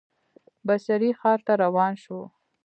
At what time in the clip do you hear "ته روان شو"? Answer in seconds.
1.45-2.19